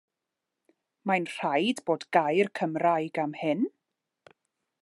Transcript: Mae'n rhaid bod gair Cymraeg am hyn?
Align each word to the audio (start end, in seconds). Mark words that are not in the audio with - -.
Mae'n 1.11 1.27
rhaid 1.33 1.83
bod 1.91 2.07
gair 2.19 2.51
Cymraeg 2.61 3.23
am 3.27 3.37
hyn? 3.45 3.65